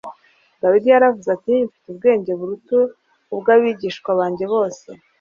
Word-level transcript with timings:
Dawidi 0.61 0.87
yaravuze 0.91 1.27
ati: 1.37 1.53
"Mfite 1.67 1.85
ubwenge 1.93 2.31
buruta 2.39 2.77
ubw'abigisha 3.33 4.09
banjye 4.19 4.45
bose; 4.53 4.87